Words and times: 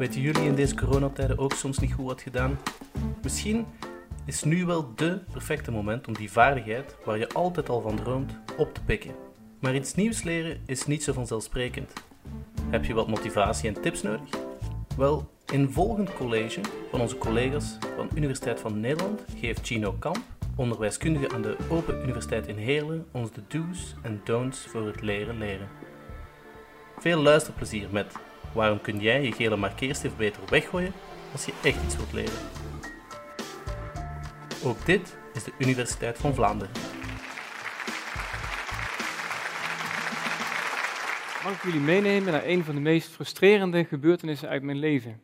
Weten 0.00 0.20
jullie 0.20 0.42
in 0.44 0.54
deze 0.54 0.74
coronatijden 0.74 1.38
ook 1.38 1.52
soms 1.52 1.78
niet 1.78 1.92
goed 1.92 2.04
wat 2.04 2.20
gedaan? 2.20 2.58
Misschien 3.22 3.66
is 4.24 4.42
nu 4.42 4.66
wel 4.66 4.94
dé 4.94 5.18
perfecte 5.32 5.70
moment 5.70 6.06
om 6.06 6.14
die 6.14 6.30
vaardigheid, 6.30 6.96
waar 7.04 7.18
je 7.18 7.28
altijd 7.28 7.68
al 7.68 7.80
van 7.80 7.96
droomt, 7.96 8.32
op 8.56 8.74
te 8.74 8.80
pikken. 8.82 9.14
Maar 9.58 9.74
iets 9.74 9.94
nieuws 9.94 10.22
leren 10.22 10.60
is 10.66 10.86
niet 10.86 11.02
zo 11.02 11.12
vanzelfsprekend. 11.12 11.92
Heb 12.70 12.84
je 12.84 12.94
wat 12.94 13.08
motivatie 13.08 13.68
en 13.68 13.82
tips 13.82 14.02
nodig? 14.02 14.28
Wel, 14.96 15.30
in 15.52 15.70
volgend 15.70 16.14
college 16.14 16.60
van 16.90 17.00
onze 17.00 17.18
collega's 17.18 17.78
van 17.96 18.10
Universiteit 18.14 18.60
van 18.60 18.80
Nederland 18.80 19.24
geeft 19.36 19.66
Gino 19.66 19.92
Kamp, 19.92 20.22
onderwijskundige 20.56 21.34
aan 21.34 21.42
de 21.42 21.56
Open 21.68 22.02
Universiteit 22.02 22.46
in 22.46 22.56
Heerlen, 22.56 23.06
ons 23.12 23.30
de 23.32 23.42
do's 23.48 23.94
en 24.02 24.20
don'ts 24.24 24.66
voor 24.66 24.86
het 24.86 25.00
leren 25.00 25.38
leren. 25.38 25.68
Veel 26.98 27.22
luisterplezier 27.22 27.88
met 27.90 28.14
waarom 28.54 28.80
kun 28.80 29.00
jij 29.00 29.22
je 29.22 29.32
gele 29.32 29.56
markeerstift 29.56 30.16
beter 30.16 30.42
weggooien 30.48 30.92
als 31.32 31.44
je 31.44 31.52
echt 31.62 31.84
iets 31.84 31.96
wilt 31.96 32.12
leren. 32.12 32.38
Ook 34.64 34.86
dit 34.86 35.16
is 35.32 35.44
de 35.44 35.52
Universiteit 35.58 36.18
van 36.18 36.34
Vlaanderen. 36.34 36.74
Mag 41.44 41.54
ik 41.54 41.62
jullie 41.62 41.80
meenemen 41.80 42.32
naar 42.32 42.46
een 42.46 42.64
van 42.64 42.74
de 42.74 42.80
meest 42.80 43.08
frustrerende 43.08 43.84
gebeurtenissen 43.84 44.48
uit 44.48 44.62
mijn 44.62 44.78
leven? 44.78 45.20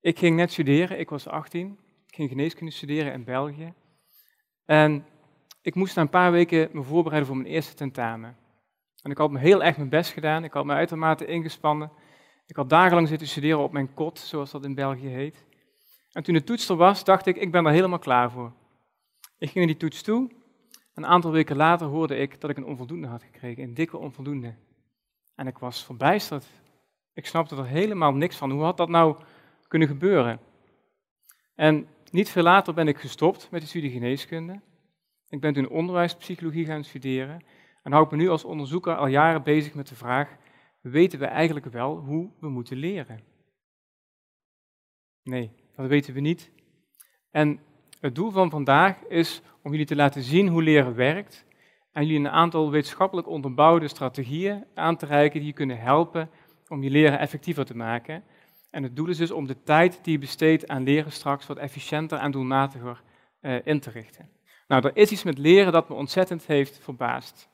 Ik 0.00 0.18
ging 0.18 0.36
net 0.36 0.52
studeren, 0.52 0.98
ik 0.98 1.10
was 1.10 1.26
18. 1.26 1.78
Ik 2.06 2.14
ging 2.14 2.28
geneeskunde 2.28 2.72
studeren 2.72 3.12
in 3.12 3.24
België. 3.24 3.74
En 4.64 5.04
ik 5.62 5.74
moest 5.74 5.96
na 5.96 6.02
een 6.02 6.08
paar 6.08 6.32
weken 6.32 6.68
me 6.72 6.82
voorbereiden 6.82 7.28
voor 7.28 7.36
mijn 7.36 7.54
eerste 7.54 7.74
tentamen. 7.74 8.36
En 9.02 9.10
ik 9.10 9.18
had 9.18 9.30
me 9.30 9.38
heel 9.38 9.62
erg 9.62 9.76
mijn 9.76 9.88
best 9.88 10.12
gedaan, 10.12 10.44
ik 10.44 10.52
had 10.52 10.64
me 10.64 10.74
uitermate 10.74 11.26
ingespannen. 11.26 11.90
Ik 12.46 12.56
had 12.56 12.70
dagenlang 12.70 13.08
zitten 13.08 13.28
studeren 13.28 13.58
op 13.58 13.72
mijn 13.72 13.94
kot, 13.94 14.18
zoals 14.18 14.50
dat 14.50 14.64
in 14.64 14.74
België 14.74 15.08
heet. 15.08 15.44
En 16.12 16.22
toen 16.22 16.34
de 16.34 16.44
toets 16.44 16.68
er 16.68 16.76
was, 16.76 17.04
dacht 17.04 17.26
ik, 17.26 17.36
ik 17.36 17.50
ben 17.50 17.66
er 17.66 17.72
helemaal 17.72 17.98
klaar 17.98 18.30
voor. 18.30 18.52
Ik 19.38 19.50
ging 19.50 19.54
naar 19.54 19.66
die 19.66 19.76
toets 19.76 20.02
toe. 20.02 20.30
Een 20.94 21.06
aantal 21.06 21.30
weken 21.30 21.56
later 21.56 21.86
hoorde 21.86 22.16
ik 22.16 22.40
dat 22.40 22.50
ik 22.50 22.56
een 22.56 22.64
onvoldoende 22.64 23.06
had 23.06 23.22
gekregen, 23.22 23.62
een 23.62 23.74
dikke 23.74 23.96
onvoldoende. 23.96 24.54
En 25.34 25.46
ik 25.46 25.58
was 25.58 25.84
verbijsterd. 25.84 26.46
Ik 27.14 27.26
snapte 27.26 27.56
er 27.56 27.66
helemaal 27.66 28.14
niks 28.14 28.36
van. 28.36 28.50
Hoe 28.50 28.62
had 28.62 28.76
dat 28.76 28.88
nou 28.88 29.16
kunnen 29.68 29.88
gebeuren? 29.88 30.40
En 31.54 31.88
niet 32.10 32.30
veel 32.30 32.42
later 32.42 32.74
ben 32.74 32.88
ik 32.88 32.98
gestopt 32.98 33.50
met 33.50 33.60
de 33.60 33.66
studie 33.66 33.90
geneeskunde. 33.90 34.60
Ik 35.28 35.40
ben 35.40 35.52
toen 35.52 35.68
onderwijspsychologie 35.68 36.64
gaan 36.64 36.84
studeren 36.84 37.42
en 37.82 37.92
hou 37.92 38.04
ik 38.04 38.10
me 38.10 38.16
nu 38.16 38.28
als 38.28 38.44
onderzoeker 38.44 38.96
al 38.96 39.06
jaren 39.06 39.42
bezig 39.42 39.74
met 39.74 39.88
de 39.88 39.94
vraag, 39.94 40.36
weten 40.80 41.18
we 41.18 41.26
eigenlijk 41.26 41.66
wel 41.66 41.96
hoe 41.96 42.30
we 42.40 42.48
moeten 42.48 42.76
leren? 42.76 43.20
Nee, 45.22 45.50
dat 45.76 45.86
weten 45.86 46.14
we 46.14 46.20
niet. 46.20 46.50
En 47.30 47.60
het 48.00 48.14
doel 48.14 48.30
van 48.30 48.50
vandaag 48.50 49.04
is 49.04 49.42
om 49.62 49.70
jullie 49.70 49.86
te 49.86 49.96
laten 49.96 50.22
zien 50.22 50.48
hoe 50.48 50.62
leren 50.62 50.94
werkt 50.94 51.44
en 51.92 52.06
jullie 52.06 52.18
een 52.18 52.30
aantal 52.30 52.70
wetenschappelijk 52.70 53.28
onderbouwde 53.28 53.88
strategieën 53.88 54.64
aan 54.74 54.96
te 54.96 55.06
reiken 55.06 55.38
die 55.38 55.48
je 55.48 55.54
kunnen 55.54 55.80
helpen 55.80 56.30
om 56.68 56.82
je 56.82 56.90
leren 56.90 57.18
effectiever 57.18 57.64
te 57.64 57.76
maken. 57.76 58.24
En 58.70 58.82
het 58.82 58.96
doel 58.96 59.08
is 59.08 59.16
dus 59.16 59.30
om 59.30 59.46
de 59.46 59.62
tijd 59.62 59.98
die 60.02 60.12
je 60.12 60.18
besteedt 60.18 60.68
aan 60.68 60.82
leren 60.82 61.12
straks 61.12 61.46
wat 61.46 61.56
efficiënter 61.56 62.18
en 62.18 62.30
doelmatiger 62.30 63.02
uh, 63.40 63.58
in 63.64 63.80
te 63.80 63.90
richten. 63.90 64.28
Nou, 64.68 64.86
er 64.86 64.96
is 64.96 65.10
iets 65.10 65.22
met 65.22 65.38
leren 65.38 65.72
dat 65.72 65.88
me 65.88 65.94
ontzettend 65.94 66.46
heeft 66.46 66.78
verbaasd. 66.78 67.49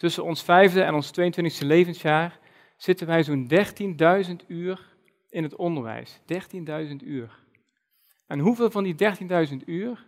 Tussen 0.00 0.24
ons 0.24 0.42
vijfde 0.42 0.82
en 0.82 0.94
ons 0.94 1.10
22e 1.20 1.66
levensjaar 1.66 2.38
zitten 2.76 3.06
wij 3.06 3.22
zo'n 3.22 3.50
13.000 4.42 4.46
uur 4.46 4.96
in 5.28 5.42
het 5.42 5.56
onderwijs. 5.56 6.20
13.000 6.88 6.96
uur. 7.04 7.38
En 8.26 8.38
hoeveel 8.38 8.70
van 8.70 8.84
die 8.84 8.94
13.000 9.50 9.56
uur 9.66 10.06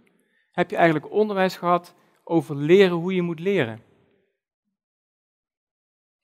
heb 0.52 0.70
je 0.70 0.76
eigenlijk 0.76 1.10
onderwijs 1.10 1.56
gehad 1.56 1.94
over 2.24 2.56
leren 2.56 2.96
hoe 2.96 3.14
je 3.14 3.22
moet 3.22 3.40
leren? 3.40 3.82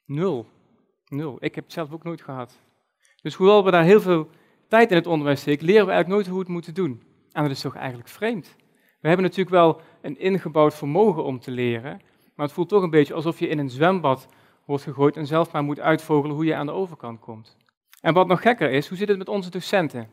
Nul. 0.04 0.46
Nul. 1.08 1.36
Ik 1.40 1.54
heb 1.54 1.64
het 1.64 1.72
zelf 1.72 1.92
ook 1.92 2.04
nooit 2.04 2.22
gehad. 2.22 2.60
Dus 3.22 3.34
hoewel 3.34 3.64
we 3.64 3.70
daar 3.70 3.84
heel 3.84 4.00
veel 4.00 4.30
tijd 4.68 4.90
in 4.90 4.96
het 4.96 5.06
onderwijs 5.06 5.40
steken, 5.40 5.66
leren 5.66 5.86
we 5.86 5.92
eigenlijk 5.92 6.14
nooit 6.14 6.26
hoe 6.26 6.36
we 6.36 6.44
het 6.44 6.52
moeten 6.52 6.74
doen. 6.74 7.02
En 7.32 7.42
dat 7.42 7.52
is 7.52 7.60
toch 7.60 7.76
eigenlijk 7.76 8.08
vreemd. 8.08 8.56
We 9.00 9.08
hebben 9.08 9.26
natuurlijk 9.26 9.56
wel 9.56 9.80
een 10.00 10.18
ingebouwd 10.18 10.74
vermogen 10.74 11.24
om 11.24 11.40
te 11.40 11.50
leren, 11.50 12.00
maar 12.38 12.46
het 12.46 12.54
voelt 12.54 12.68
toch 12.68 12.82
een 12.82 12.90
beetje 12.90 13.14
alsof 13.14 13.38
je 13.38 13.48
in 13.48 13.58
een 13.58 13.70
zwembad 13.70 14.28
wordt 14.64 14.82
gegooid 14.82 15.16
en 15.16 15.26
zelf 15.26 15.52
maar 15.52 15.62
moet 15.62 15.80
uitvogelen 15.80 16.36
hoe 16.36 16.44
je 16.44 16.54
aan 16.54 16.66
de 16.66 16.72
overkant 16.72 17.20
komt. 17.20 17.56
En 18.00 18.14
wat 18.14 18.26
nog 18.26 18.42
gekker 18.42 18.70
is, 18.70 18.88
hoe 18.88 18.96
zit 18.96 19.08
het 19.08 19.18
met 19.18 19.28
onze 19.28 19.50
docenten? 19.50 20.08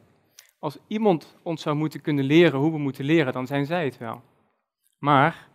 Als 0.60 0.78
iemand 0.88 1.38
ons 1.44 1.62
zou 1.62 1.76
moeten 1.76 2.02
kunnen 2.02 2.24
leren 2.24 2.60
hoe 2.60 2.72
we 2.72 2.78
moeten 2.78 3.06
leren, 3.06 3.34
dan 3.34 3.48
zijn 3.48 3.66
zij 3.66 3.86
het 3.86 3.98
wel. 3.98 4.22
Maar 5.00 5.48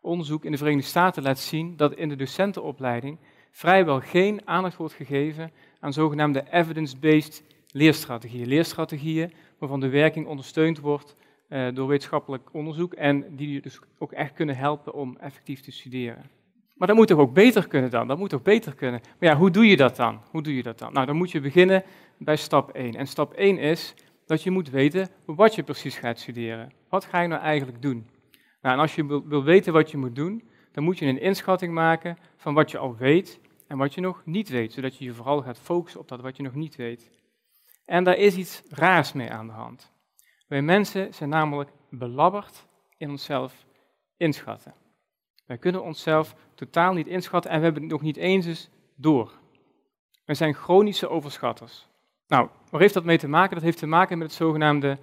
onderzoek 0.00 0.44
in 0.44 0.50
de 0.50 0.58
Verenigde 0.58 0.88
Staten 0.88 1.22
laat 1.22 1.38
zien 1.38 1.76
dat 1.76 1.94
in 1.94 2.08
de 2.08 2.16
docentenopleiding 2.16 3.18
vrijwel 3.50 4.00
geen 4.00 4.40
aandacht 4.44 4.76
wordt 4.76 4.94
gegeven 4.94 5.52
aan 5.80 5.92
zogenaamde 5.92 6.44
evidence-based 6.50 7.44
leerstrategieën. 7.70 8.46
Leerstrategieën 8.46 9.32
waarvan 9.58 9.80
de 9.80 9.88
werking 9.88 10.26
ondersteund 10.26 10.78
wordt 10.78 11.16
uh, 11.48 11.74
door 11.74 11.88
wetenschappelijk 11.88 12.48
onderzoek 12.52 12.94
en 12.94 13.36
die 13.36 13.52
je 13.52 13.60
dus 13.60 13.80
ook 13.98 14.12
echt 14.12 14.32
kunnen 14.32 14.56
helpen 14.56 14.94
om 14.94 15.16
effectief 15.16 15.60
te 15.60 15.72
studeren. 15.72 16.30
Maar 16.74 16.88
dat 16.88 16.96
moet 16.96 17.06
toch 17.06 17.18
ook 17.18 17.34
beter 17.34 17.68
kunnen 17.68 17.90
dan? 17.90 18.08
Dat 18.08 18.18
moet 18.18 18.30
toch 18.30 18.42
beter 18.42 18.74
kunnen? 18.74 19.00
Maar 19.18 19.28
ja, 19.28 19.36
hoe 19.36 19.50
doe 19.50 19.66
je 19.66 19.76
dat 19.76 19.96
dan? 19.96 20.20
Hoe 20.30 20.42
doe 20.42 20.56
je 20.56 20.62
dat 20.62 20.78
dan? 20.78 20.92
Nou, 20.92 21.06
dan 21.06 21.16
moet 21.16 21.30
je 21.30 21.40
beginnen 21.40 21.84
bij 22.18 22.36
stap 22.36 22.70
1. 22.70 22.94
En 22.94 23.06
stap 23.06 23.32
1 23.32 23.58
is 23.58 23.94
dat 24.26 24.42
je 24.42 24.50
moet 24.50 24.70
weten 24.70 25.08
wat 25.24 25.54
je 25.54 25.62
precies 25.62 25.96
gaat 25.96 26.18
studeren. 26.18 26.72
Wat 26.88 27.04
ga 27.04 27.20
je 27.20 27.28
nou 27.28 27.42
eigenlijk 27.42 27.82
doen? 27.82 28.06
Nou, 28.62 28.74
en 28.74 28.80
als 28.80 28.94
je 28.94 29.06
wil, 29.06 29.28
wil 29.28 29.44
weten 29.44 29.72
wat 29.72 29.90
je 29.90 29.96
moet 29.96 30.14
doen, 30.14 30.42
dan 30.72 30.84
moet 30.84 30.98
je 30.98 31.06
een 31.06 31.20
inschatting 31.20 31.74
maken 31.74 32.18
van 32.36 32.54
wat 32.54 32.70
je 32.70 32.78
al 32.78 32.96
weet 32.96 33.40
en 33.66 33.78
wat 33.78 33.94
je 33.94 34.00
nog 34.00 34.22
niet 34.24 34.48
weet, 34.48 34.72
zodat 34.72 34.96
je 34.96 35.04
je 35.04 35.12
vooral 35.12 35.42
gaat 35.42 35.58
focussen 35.58 36.00
op 36.00 36.08
dat 36.08 36.20
wat 36.20 36.36
je 36.36 36.42
nog 36.42 36.54
niet 36.54 36.76
weet. 36.76 37.10
En 37.84 38.04
daar 38.04 38.16
is 38.16 38.36
iets 38.36 38.62
raars 38.68 39.12
mee 39.12 39.30
aan 39.30 39.46
de 39.46 39.52
hand. 39.52 39.92
Wij 40.48 40.62
mensen 40.62 41.14
zijn 41.14 41.28
namelijk 41.28 41.70
belabberd 41.90 42.66
in 42.96 43.10
onszelf 43.10 43.64
inschatten. 44.16 44.74
Wij 45.46 45.58
kunnen 45.58 45.82
onszelf 45.82 46.34
totaal 46.54 46.92
niet 46.92 47.06
inschatten 47.06 47.50
en 47.50 47.58
we 47.58 47.64
hebben 47.64 47.82
het 47.82 47.90
nog 47.90 48.02
niet 48.02 48.16
eens 48.16 48.46
eens 48.46 48.70
door. 48.94 49.32
Wij 50.24 50.34
zijn 50.34 50.54
chronische 50.54 51.08
overschatters. 51.08 51.86
Nou, 52.26 52.48
waar 52.70 52.80
heeft 52.80 52.94
dat 52.94 53.04
mee 53.04 53.18
te 53.18 53.28
maken? 53.28 53.54
Dat 53.54 53.64
heeft 53.64 53.78
te 53.78 53.86
maken 53.86 54.18
met 54.18 54.26
het 54.26 54.36
zogenaamde 54.36 54.98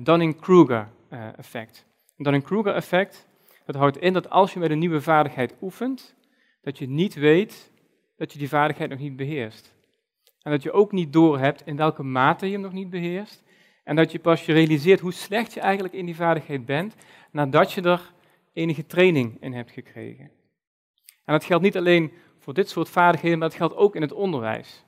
Dunning-Kruger-effect. 0.00 1.86
Het 2.16 2.24
Dunning-Kruger-effect 2.24 3.28
dat 3.64 3.74
houdt 3.74 3.96
in 3.96 4.12
dat 4.12 4.30
als 4.30 4.52
je 4.52 4.58
met 4.58 4.70
een 4.70 4.78
nieuwe 4.78 5.00
vaardigheid 5.00 5.54
oefent, 5.60 6.14
dat 6.62 6.78
je 6.78 6.88
niet 6.88 7.14
weet 7.14 7.70
dat 8.16 8.32
je 8.32 8.38
die 8.38 8.48
vaardigheid 8.48 8.90
nog 8.90 8.98
niet 8.98 9.16
beheerst. 9.16 9.74
En 10.42 10.50
dat 10.50 10.62
je 10.62 10.72
ook 10.72 10.92
niet 10.92 11.12
doorhebt 11.12 11.66
in 11.66 11.76
welke 11.76 12.02
mate 12.02 12.46
je 12.46 12.52
hem 12.52 12.60
nog 12.60 12.72
niet 12.72 12.90
beheerst. 12.90 13.42
En 13.90 13.96
dat 13.96 14.12
je 14.12 14.18
pas 14.18 14.46
je 14.46 14.52
realiseert 14.52 15.00
hoe 15.00 15.12
slecht 15.12 15.52
je 15.52 15.60
eigenlijk 15.60 15.94
in 15.94 16.06
die 16.06 16.16
vaardigheid 16.16 16.64
bent, 16.64 16.94
nadat 17.30 17.72
je 17.72 17.82
er 17.82 18.12
enige 18.52 18.86
training 18.86 19.36
in 19.40 19.52
hebt 19.52 19.70
gekregen. 19.70 20.30
En 21.24 21.32
dat 21.32 21.44
geldt 21.44 21.64
niet 21.64 21.76
alleen 21.76 22.12
voor 22.38 22.54
dit 22.54 22.68
soort 22.68 22.88
vaardigheden, 22.88 23.38
maar 23.38 23.48
dat 23.48 23.56
geldt 23.56 23.76
ook 23.76 23.94
in 23.94 24.02
het 24.02 24.12
onderwijs. 24.12 24.84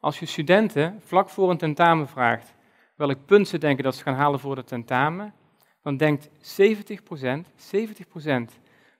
Als 0.00 0.18
je 0.18 0.26
studenten 0.26 1.00
vlak 1.04 1.28
voor 1.28 1.50
een 1.50 1.56
tentamen 1.56 2.08
vraagt 2.08 2.54
welk 2.96 3.26
punt 3.26 3.48
ze 3.48 3.58
denken 3.58 3.84
dat 3.84 3.94
ze 3.94 4.02
gaan 4.02 4.14
halen 4.14 4.40
voor 4.40 4.56
het 4.56 4.66
tentamen, 4.66 5.34
dan 5.82 5.96
denkt 5.96 6.28
70%, 6.28 6.30
70% 6.30 6.32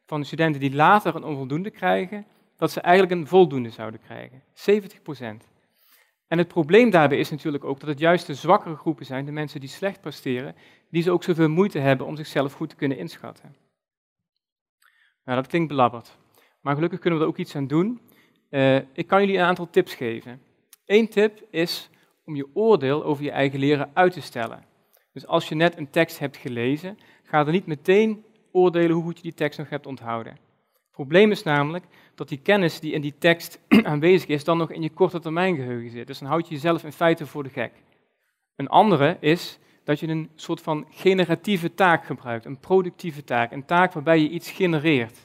van 0.07 0.21
de 0.21 0.27
studenten 0.27 0.61
die 0.61 0.75
later 0.75 1.15
een 1.15 1.25
onvoldoende 1.25 1.71
krijgen, 1.71 2.27
dat 2.57 2.71
ze 2.71 2.81
eigenlijk 2.81 3.21
een 3.21 3.27
voldoende 3.27 3.71
zouden 3.71 4.01
krijgen. 4.01 4.43
70%. 4.55 5.54
En 6.29 6.39
het 6.39 6.49
probleem 6.49 6.91
daarbij 6.91 7.19
is 7.19 7.31
natuurlijk 7.31 7.65
ook 7.65 7.81
dat 7.81 7.89
het 7.89 7.99
juist 7.99 8.27
de 8.27 8.35
zwakkere 8.35 8.77
groepen 8.77 9.07
zijn, 9.07 9.25
de 9.25 9.33
mensen 9.33 9.61
die 9.61 9.69
slecht 9.69 10.01
presteren, 10.01 10.55
die 10.91 11.03
ze 11.03 11.11
ook 11.11 11.25
zoveel 11.25 11.49
moeite 11.49 11.79
hebben 11.79 12.07
om 12.07 12.17
zichzelf 12.17 12.53
goed 12.53 12.69
te 12.69 12.77
kunnen 12.77 12.99
inschatten. 12.99 13.57
Nou, 15.25 15.39
dat 15.39 15.47
klinkt 15.47 15.69
belabberd. 15.69 16.17
Maar 16.61 16.75
gelukkig 16.75 16.99
kunnen 16.99 17.19
we 17.19 17.25
er 17.25 17.31
ook 17.31 17.39
iets 17.39 17.57
aan 17.57 17.67
doen. 17.67 18.01
Uh, 18.51 18.77
ik 18.77 19.07
kan 19.07 19.21
jullie 19.21 19.37
een 19.37 19.45
aantal 19.45 19.71
tips 19.71 19.95
geven. 19.95 20.43
Eén 20.87 21.09
tip 21.09 21.47
is 21.51 21.91
om 22.25 22.37
je 22.37 22.49
oordeel 22.55 23.05
over 23.05 23.25
je 23.25 23.31
eigen 23.31 23.59
leren 23.59 23.91
uit 23.93 24.13
te 24.13 24.21
stellen. 24.21 24.65
Dus 25.13 25.27
als 25.27 25.49
je 25.49 25.55
net 25.55 25.77
een 25.77 25.91
tekst 25.91 26.19
hebt 26.19 26.37
gelezen, 26.37 26.99
ga 27.23 27.47
er 27.47 27.53
niet 27.53 27.67
meteen 27.67 28.25
oordelen 28.53 28.91
hoe 28.91 29.03
goed 29.03 29.17
je 29.17 29.23
die 29.23 29.35
tekst 29.35 29.59
nog 29.59 29.69
hebt 29.69 29.87
onthouden. 29.87 30.39
Probleem 30.95 31.31
is 31.31 31.43
namelijk 31.43 31.85
dat 32.15 32.29
die 32.29 32.39
kennis 32.39 32.81
die 32.81 32.93
in 32.93 33.01
die 33.01 33.15
tekst 33.19 33.61
aanwezig 33.93 34.29
is, 34.29 34.45
dan 34.45 34.59
nog 34.59 34.71
in 34.71 34.83
je 34.83 34.91
korte 34.91 35.21
termijn 35.21 35.57
geheugen 35.57 35.91
zit. 35.91 36.07
Dus 36.07 36.19
dan 36.19 36.29
houd 36.29 36.49
je 36.49 36.55
jezelf 36.55 36.85
in 36.85 36.93
feite 36.93 37.27
voor 37.27 37.43
de 37.43 37.49
gek. 37.49 37.73
Een 38.57 38.69
andere 38.69 39.17
is 39.21 39.59
dat 39.85 40.01
je 40.01 40.09
een 40.09 40.31
soort 40.35 40.61
van 40.61 40.87
generatieve 40.91 41.75
taak 41.75 42.05
gebruikt, 42.05 42.45
een 42.45 42.59
productieve 42.59 43.25
taak, 43.25 43.53
een 43.53 43.65
taak 43.65 43.93
waarbij 43.93 44.19
je 44.19 44.29
iets 44.29 44.51
genereert. 44.51 45.19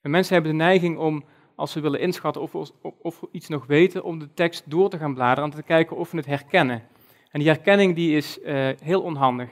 En 0.00 0.10
mensen 0.10 0.34
hebben 0.34 0.52
de 0.52 0.64
neiging 0.64 0.98
om 0.98 1.24
als 1.54 1.74
we 1.74 1.80
willen 1.80 2.00
inschatten 2.00 2.42
of 2.42 2.72
of 3.02 3.22
iets 3.30 3.48
nog 3.48 3.66
weten, 3.66 4.04
om 4.04 4.18
de 4.18 4.34
tekst 4.34 4.70
door 4.70 4.90
te 4.90 4.98
gaan 4.98 5.14
bladeren 5.14 5.50
en 5.50 5.56
te 5.56 5.62
kijken 5.62 5.96
of 5.96 6.10
we 6.10 6.16
het 6.16 6.26
herkennen. 6.26 6.82
En 7.30 7.40
die 7.40 7.48
herkenning 7.48 7.94
die 7.94 8.16
is 8.16 8.38
uh, 8.38 8.68
heel 8.82 9.02
onhandig. 9.02 9.48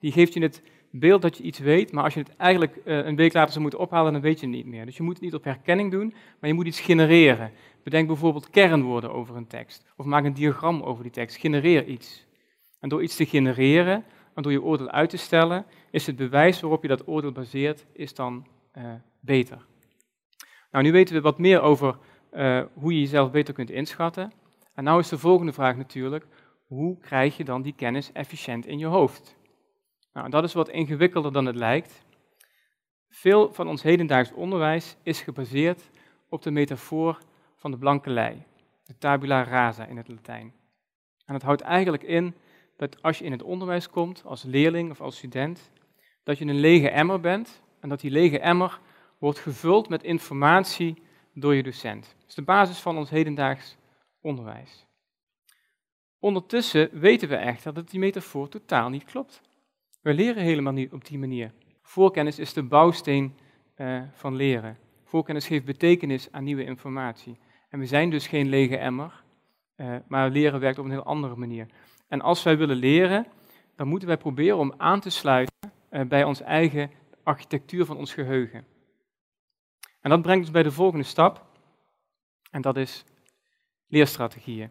Die 0.00 0.12
geeft 0.12 0.34
je 0.34 0.42
het 0.42 0.62
beeld 0.90 1.22
dat 1.22 1.36
je 1.36 1.42
iets 1.42 1.58
weet, 1.58 1.92
maar 1.92 2.04
als 2.04 2.14
je 2.14 2.20
het 2.20 2.36
eigenlijk 2.36 2.76
uh, 2.84 2.96
een 3.06 3.16
week 3.16 3.32
later 3.32 3.50
zou 3.50 3.60
moeten 3.60 3.80
ophalen, 3.80 4.12
dan 4.12 4.20
weet 4.20 4.40
je 4.40 4.46
het 4.46 4.54
niet 4.54 4.66
meer. 4.66 4.86
Dus 4.86 4.96
je 4.96 5.02
moet 5.02 5.14
het 5.14 5.22
niet 5.22 5.34
op 5.34 5.44
herkenning 5.44 5.90
doen, 5.90 6.14
maar 6.40 6.50
je 6.50 6.54
moet 6.54 6.66
iets 6.66 6.80
genereren. 6.80 7.52
Bedenk 7.82 8.06
bijvoorbeeld 8.06 8.50
kernwoorden 8.50 9.12
over 9.12 9.36
een 9.36 9.46
tekst, 9.46 9.84
of 9.96 10.06
maak 10.06 10.24
een 10.24 10.34
diagram 10.34 10.82
over 10.82 11.02
die 11.02 11.12
tekst. 11.12 11.36
Genereer 11.36 11.84
iets. 11.84 12.26
En 12.80 12.88
door 12.88 13.02
iets 13.02 13.16
te 13.16 13.26
genereren, 13.26 14.04
en 14.34 14.42
door 14.42 14.52
je 14.52 14.62
oordeel 14.62 14.90
uit 14.90 15.10
te 15.10 15.16
stellen, 15.16 15.66
is 15.90 16.06
het 16.06 16.16
bewijs 16.16 16.60
waarop 16.60 16.82
je 16.82 16.88
dat 16.88 17.08
oordeel 17.08 17.32
baseert, 17.32 17.86
is 17.92 18.14
dan 18.14 18.46
uh, 18.78 18.84
beter. 19.20 19.66
Nou, 20.70 20.84
nu 20.84 20.92
weten 20.92 21.14
we 21.14 21.20
wat 21.20 21.38
meer 21.38 21.60
over 21.60 21.98
uh, 22.32 22.62
hoe 22.74 22.92
je 22.92 23.00
jezelf 23.00 23.30
beter 23.30 23.54
kunt 23.54 23.70
inschatten. 23.70 24.32
En 24.74 24.84
nou 24.84 25.00
is 25.00 25.08
de 25.08 25.18
volgende 25.18 25.52
vraag 25.52 25.76
natuurlijk, 25.76 26.26
hoe 26.66 26.98
krijg 26.98 27.36
je 27.36 27.44
dan 27.44 27.62
die 27.62 27.74
kennis 27.74 28.12
efficiënt 28.12 28.66
in 28.66 28.78
je 28.78 28.86
hoofd? 28.86 29.37
Nou, 30.18 30.30
dat 30.30 30.44
is 30.44 30.52
wat 30.52 30.68
ingewikkelder 30.68 31.32
dan 31.32 31.46
het 31.46 31.56
lijkt. 31.56 32.04
Veel 33.08 33.52
van 33.52 33.68
ons 33.68 33.82
hedendaags 33.82 34.32
onderwijs 34.32 34.96
is 35.02 35.20
gebaseerd 35.20 35.90
op 36.28 36.42
de 36.42 36.50
metafoor 36.50 37.18
van 37.56 37.70
de 37.70 37.78
blanke 37.78 38.10
lei, 38.10 38.44
de 38.84 38.98
tabula 38.98 39.42
rasa 39.44 39.86
in 39.86 39.96
het 39.96 40.08
Latijn. 40.08 40.52
En 41.24 41.34
het 41.34 41.42
houdt 41.42 41.60
eigenlijk 41.60 42.02
in 42.02 42.34
dat 42.76 43.02
als 43.02 43.18
je 43.18 43.24
in 43.24 43.32
het 43.32 43.42
onderwijs 43.42 43.90
komt, 43.90 44.22
als 44.24 44.42
leerling 44.42 44.90
of 44.90 45.00
als 45.00 45.16
student, 45.16 45.70
dat 46.22 46.38
je 46.38 46.44
een 46.44 46.60
lege 46.60 46.90
emmer 46.90 47.20
bent 47.20 47.62
en 47.80 47.88
dat 47.88 48.00
die 48.00 48.10
lege 48.10 48.38
emmer 48.38 48.80
wordt 49.18 49.38
gevuld 49.38 49.88
met 49.88 50.02
informatie 50.02 51.02
door 51.34 51.54
je 51.54 51.62
docent. 51.62 52.14
Dat 52.18 52.28
is 52.28 52.34
de 52.34 52.42
basis 52.42 52.78
van 52.78 52.96
ons 52.96 53.10
hedendaags 53.10 53.76
onderwijs. 54.20 54.86
Ondertussen 56.18 56.88
weten 56.92 57.28
we 57.28 57.36
echter 57.36 57.74
dat 57.74 57.90
die 57.90 58.00
metafoor 58.00 58.48
totaal 58.48 58.88
niet 58.88 59.04
klopt. 59.04 59.46
We 60.00 60.14
leren 60.14 60.42
helemaal 60.42 60.72
niet 60.72 60.92
op 60.92 61.04
die 61.04 61.18
manier. 61.18 61.52
Voorkennis 61.82 62.38
is 62.38 62.52
de 62.52 62.62
bouwsteen 62.62 63.38
uh, 63.76 64.02
van 64.12 64.36
leren. 64.36 64.78
Voorkennis 65.04 65.46
geeft 65.46 65.64
betekenis 65.64 66.32
aan 66.32 66.44
nieuwe 66.44 66.64
informatie. 66.64 67.38
En 67.68 67.78
we 67.78 67.86
zijn 67.86 68.10
dus 68.10 68.26
geen 68.26 68.48
lege 68.48 68.76
emmer, 68.76 69.22
uh, 69.76 69.96
maar 70.08 70.30
leren 70.30 70.60
werkt 70.60 70.78
op 70.78 70.84
een 70.84 70.90
heel 70.90 71.04
andere 71.04 71.36
manier. 71.36 71.66
En 72.08 72.20
als 72.20 72.42
wij 72.42 72.56
willen 72.56 72.76
leren, 72.76 73.26
dan 73.76 73.88
moeten 73.88 74.08
wij 74.08 74.16
proberen 74.16 74.58
om 74.58 74.74
aan 74.76 75.00
te 75.00 75.10
sluiten 75.10 75.72
uh, 75.90 76.02
bij 76.02 76.24
onze 76.24 76.44
eigen 76.44 76.90
architectuur 77.22 77.84
van 77.84 77.96
ons 77.96 78.14
geheugen. 78.14 78.66
En 80.00 80.10
dat 80.10 80.22
brengt 80.22 80.40
ons 80.40 80.50
bij 80.50 80.62
de 80.62 80.72
volgende 80.72 81.04
stap, 81.04 81.46
en 82.50 82.62
dat 82.62 82.76
is 82.76 83.04
leerstrategieën. 83.86 84.70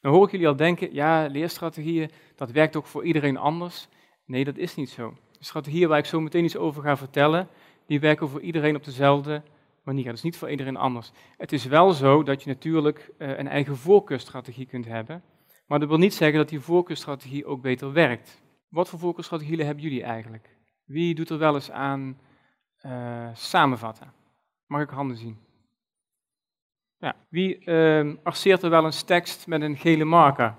Dan 0.00 0.12
hoor 0.12 0.24
ik 0.24 0.30
jullie 0.30 0.48
al 0.48 0.56
denken, 0.56 0.94
ja, 0.94 1.26
leerstrategieën, 1.26 2.10
dat 2.34 2.50
werkt 2.50 2.76
ook 2.76 2.86
voor 2.86 3.04
iedereen 3.04 3.36
anders. 3.36 3.88
Nee, 4.26 4.44
dat 4.44 4.56
is 4.56 4.74
niet 4.74 4.90
zo. 4.90 5.14
De 5.38 5.44
strategieën 5.44 5.88
waar 5.88 5.98
ik 5.98 6.04
zo 6.04 6.20
meteen 6.20 6.44
iets 6.44 6.56
over 6.56 6.82
ga 6.82 6.96
vertellen, 6.96 7.48
die 7.86 8.00
werken 8.00 8.28
voor 8.28 8.40
iedereen 8.40 8.76
op 8.76 8.84
dezelfde 8.84 9.42
manier. 9.82 10.12
Is 10.12 10.22
niet 10.22 10.36
voor 10.36 10.50
iedereen 10.50 10.76
anders. 10.76 11.12
Het 11.36 11.52
is 11.52 11.64
wel 11.64 11.92
zo 11.92 12.22
dat 12.22 12.42
je 12.42 12.48
natuurlijk 12.48 13.10
uh, 13.18 13.38
een 13.38 13.48
eigen 13.48 13.76
voorkeurstrategie 13.76 14.66
kunt 14.66 14.84
hebben, 14.84 15.22
maar 15.66 15.78
dat 15.78 15.88
wil 15.88 15.98
niet 15.98 16.14
zeggen 16.14 16.38
dat 16.38 16.48
die 16.48 16.60
voorkeurstrategie 16.60 17.46
ook 17.46 17.62
beter 17.62 17.92
werkt. 17.92 18.42
Wat 18.68 18.88
voor 18.88 18.98
voorkeurstrategieën 18.98 19.66
hebben 19.66 19.84
jullie 19.84 20.02
eigenlijk? 20.02 20.56
Wie 20.84 21.14
doet 21.14 21.30
er 21.30 21.38
wel 21.38 21.54
eens 21.54 21.70
aan 21.70 22.20
uh, 22.86 23.28
samenvatten? 23.32 24.12
Mag 24.66 24.82
ik 24.82 24.90
handen 24.90 25.16
zien? 25.16 25.38
Ja. 26.98 27.16
Wie 27.28 27.64
uh, 27.64 28.14
arceert 28.22 28.62
er 28.62 28.70
wel 28.70 28.84
eens 28.84 29.02
tekst 29.02 29.46
met 29.46 29.62
een 29.62 29.76
gele 29.76 30.04
marker? 30.04 30.54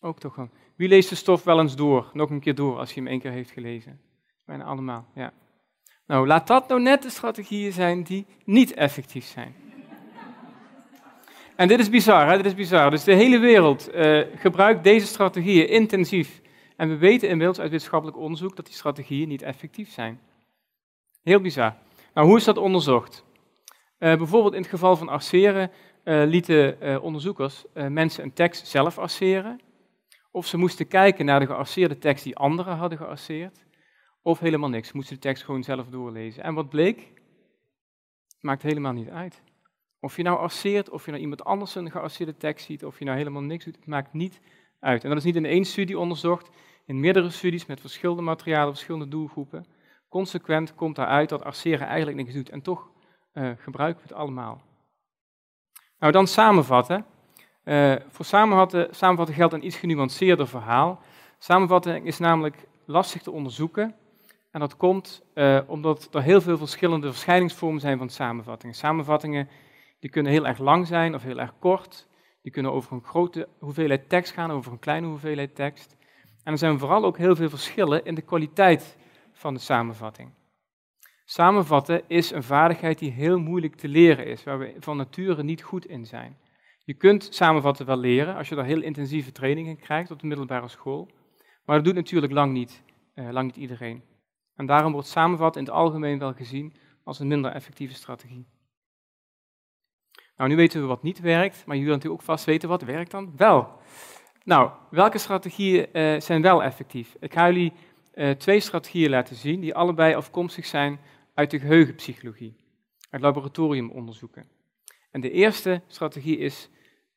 Ook 0.00 0.18
toch 0.18 0.34
wel. 0.34 0.50
Wie 0.78 0.88
leest 0.88 1.08
de 1.08 1.14
stof 1.14 1.44
wel 1.44 1.60
eens 1.60 1.76
door? 1.76 2.10
Nog 2.12 2.30
een 2.30 2.40
keer 2.40 2.54
door 2.54 2.78
als 2.78 2.92
je 2.92 3.00
hem 3.00 3.08
één 3.08 3.20
keer 3.20 3.30
heeft 3.30 3.50
gelezen. 3.50 4.00
Bijna 4.46 4.64
allemaal, 4.64 5.06
ja. 5.14 5.32
Nou, 6.06 6.26
laat 6.26 6.46
dat 6.46 6.68
nou 6.68 6.80
net 6.80 7.02
de 7.02 7.10
strategieën 7.10 7.72
zijn 7.72 8.02
die 8.02 8.26
niet 8.44 8.74
effectief 8.74 9.24
zijn. 9.24 9.54
En 11.56 11.68
dit 11.68 11.78
is 11.78 11.88
bizar, 11.88 12.28
hè? 12.28 12.36
dit 12.36 12.46
is 12.46 12.54
bizar. 12.54 12.90
Dus 12.90 13.04
de 13.04 13.14
hele 13.14 13.38
wereld 13.38 13.94
uh, 13.94 14.24
gebruikt 14.34 14.84
deze 14.84 15.06
strategieën 15.06 15.68
intensief. 15.68 16.40
En 16.76 16.88
we 16.88 16.96
weten 16.96 17.28
inmiddels 17.28 17.60
uit 17.60 17.70
wetenschappelijk 17.70 18.18
onderzoek 18.18 18.56
dat 18.56 18.66
die 18.66 18.74
strategieën 18.74 19.28
niet 19.28 19.42
effectief 19.42 19.90
zijn. 19.90 20.20
Heel 21.22 21.40
bizar. 21.40 21.76
Nou, 22.14 22.26
hoe 22.26 22.36
is 22.36 22.44
dat 22.44 22.56
onderzocht? 22.56 23.24
Uh, 23.98 24.16
bijvoorbeeld 24.16 24.54
in 24.54 24.60
het 24.60 24.70
geval 24.70 24.96
van 24.96 25.08
arceren 25.08 25.70
uh, 26.04 26.22
lieten 26.26 27.02
onderzoekers 27.02 27.64
mensen 27.74 28.24
een 28.24 28.32
tekst 28.32 28.66
zelf 28.66 28.98
arceren. 28.98 29.60
Of 30.30 30.46
ze 30.46 30.56
moesten 30.56 30.86
kijken 30.88 31.24
naar 31.24 31.40
de 31.40 31.46
gearceerde 31.46 31.98
tekst 31.98 32.24
die 32.24 32.36
anderen 32.36 32.76
hadden 32.76 32.98
gearceerd. 32.98 33.66
Of 34.22 34.38
helemaal 34.38 34.68
niks, 34.68 34.92
moesten 34.92 35.14
de 35.14 35.20
tekst 35.20 35.44
gewoon 35.44 35.62
zelf 35.62 35.88
doorlezen. 35.88 36.42
En 36.42 36.54
wat 36.54 36.68
bleek? 36.68 37.12
Maakt 38.40 38.62
helemaal 38.62 38.92
niet 38.92 39.08
uit. 39.08 39.42
Of 40.00 40.16
je 40.16 40.22
nou 40.22 40.38
arceert, 40.38 40.90
of 40.90 41.04
je 41.04 41.10
nou 41.10 41.22
iemand 41.22 41.44
anders 41.44 41.74
een 41.74 41.90
gearceerde 41.90 42.36
tekst 42.36 42.66
ziet, 42.66 42.84
of 42.84 42.98
je 42.98 43.04
nou 43.04 43.16
helemaal 43.16 43.42
niks 43.42 43.64
doet, 43.64 43.76
het 43.76 43.86
maakt 43.86 44.12
niet 44.12 44.40
uit. 44.80 45.02
En 45.02 45.08
dat 45.08 45.18
is 45.18 45.24
niet 45.24 45.36
in 45.36 45.44
één 45.44 45.64
studie 45.64 45.98
onderzocht, 45.98 46.50
in 46.86 47.00
meerdere 47.00 47.30
studies 47.30 47.66
met 47.66 47.80
verschillende 47.80 48.22
materialen, 48.22 48.68
verschillende 48.68 49.08
doelgroepen. 49.08 49.66
Consequent 50.08 50.74
komt 50.74 50.96
daaruit 50.96 51.28
dat 51.28 51.44
arceren 51.44 51.86
eigenlijk 51.86 52.16
niks 52.16 52.32
doet. 52.32 52.50
En 52.50 52.62
toch 52.62 52.90
uh, 53.32 53.50
gebruiken 53.56 54.02
we 54.02 54.08
het 54.08 54.18
allemaal. 54.18 54.62
Nou, 55.98 56.12
dan 56.12 56.26
samenvatten. 56.26 57.06
Uh, 57.68 57.94
voor 58.08 58.24
samenvatten, 58.90 59.34
geldt 59.34 59.54
een 59.54 59.66
iets 59.66 59.76
genuanceerder 59.76 60.48
verhaal. 60.48 61.02
Samenvatting 61.38 62.06
is 62.06 62.18
namelijk 62.18 62.56
lastig 62.84 63.22
te 63.22 63.30
onderzoeken. 63.30 63.94
En 64.50 64.60
dat 64.60 64.76
komt 64.76 65.22
uh, 65.34 65.60
omdat 65.66 66.08
er 66.12 66.22
heel 66.22 66.40
veel 66.40 66.58
verschillende 66.58 67.06
verschijningsvormen 67.06 67.80
zijn 67.80 67.98
van 67.98 68.08
samenvattingen. 68.08 68.74
Samenvattingen 68.74 69.48
die 70.00 70.10
kunnen 70.10 70.32
heel 70.32 70.46
erg 70.46 70.58
lang 70.58 70.86
zijn 70.86 71.14
of 71.14 71.22
heel 71.22 71.38
erg 71.38 71.52
kort. 71.58 72.06
Die 72.42 72.52
kunnen 72.52 72.72
over 72.72 72.92
een 72.92 73.04
grote 73.04 73.48
hoeveelheid 73.58 74.08
tekst 74.08 74.32
gaan, 74.32 74.50
over 74.50 74.72
een 74.72 74.78
kleine 74.78 75.06
hoeveelheid 75.06 75.54
tekst. 75.54 75.96
En 76.44 76.52
er 76.52 76.58
zijn 76.58 76.78
vooral 76.78 77.04
ook 77.04 77.18
heel 77.18 77.36
veel 77.36 77.48
verschillen 77.48 78.04
in 78.04 78.14
de 78.14 78.22
kwaliteit 78.22 78.96
van 79.32 79.54
de 79.54 79.60
samenvatting. 79.60 80.30
Samenvatten 81.24 82.02
is 82.06 82.30
een 82.30 82.42
vaardigheid 82.42 82.98
die 82.98 83.10
heel 83.10 83.38
moeilijk 83.38 83.74
te 83.74 83.88
leren 83.88 84.26
is, 84.26 84.44
waar 84.44 84.58
we 84.58 84.74
van 84.78 84.96
nature 84.96 85.42
niet 85.42 85.62
goed 85.62 85.86
in 85.86 86.06
zijn. 86.06 86.36
Je 86.88 86.94
kunt 86.94 87.28
samenvatten 87.30 87.86
wel 87.86 87.96
leren 87.96 88.36
als 88.36 88.48
je 88.48 88.54
daar 88.54 88.64
heel 88.64 88.82
intensieve 88.82 89.32
trainingen 89.32 89.76
krijgt 89.76 90.10
op 90.10 90.20
de 90.20 90.26
middelbare 90.26 90.68
school, 90.68 91.08
maar 91.64 91.76
dat 91.76 91.84
doet 91.84 91.94
natuurlijk 91.94 92.32
lang 92.32 92.52
niet, 92.52 92.82
uh, 93.14 93.30
lang 93.30 93.46
niet 93.46 93.56
iedereen. 93.56 94.02
En 94.56 94.66
daarom 94.66 94.92
wordt 94.92 95.08
samenvatten 95.08 95.60
in 95.60 95.66
het 95.66 95.76
algemeen 95.76 96.18
wel 96.18 96.32
gezien 96.32 96.74
als 97.04 97.18
een 97.18 97.26
minder 97.26 97.50
effectieve 97.50 97.94
strategie. 97.94 98.46
Nou, 100.36 100.50
nu 100.50 100.56
weten 100.56 100.80
we 100.80 100.86
wat 100.86 101.02
niet 101.02 101.20
werkt, 101.20 101.56
maar 101.56 101.76
jullie 101.76 101.82
willen 101.82 101.94
natuurlijk 101.94 102.20
ook 102.20 102.26
vast 102.26 102.44
weten 102.44 102.68
wat 102.68 102.82
werkt 102.82 103.10
dan 103.10 103.32
wel. 103.36 103.78
Nou, 104.44 104.70
welke 104.90 105.18
strategieën 105.18 105.86
uh, 105.92 106.20
zijn 106.20 106.42
wel 106.42 106.62
effectief? 106.62 107.16
Ik 107.20 107.32
ga 107.32 107.46
jullie 107.46 107.72
uh, 108.14 108.30
twee 108.30 108.60
strategieën 108.60 109.10
laten 109.10 109.36
zien 109.36 109.60
die 109.60 109.74
allebei 109.74 110.14
afkomstig 110.14 110.66
zijn 110.66 111.00
uit 111.34 111.50
de 111.50 111.58
geheugenpsychologie, 111.58 112.56
uit 113.10 113.22
laboratoriumonderzoeken. 113.22 114.48
En 115.10 115.20
de 115.20 115.30
eerste 115.30 115.82
strategie 115.86 116.38
is 116.38 116.70